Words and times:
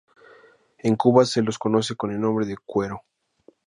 En 0.79 0.95
Cuba 0.95 1.25
se 1.25 1.43
los 1.43 1.59
conoce 1.59 1.95
con 1.95 2.09
el 2.09 2.19
nombre 2.19 2.47
de 2.47 2.57
cuero. 2.65 3.03